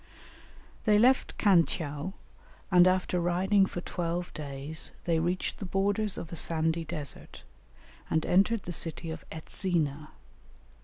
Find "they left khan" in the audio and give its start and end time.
0.85-1.61